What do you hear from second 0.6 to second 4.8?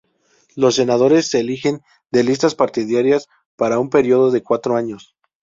senadores se eligen de listas partidarias para un período de cuatro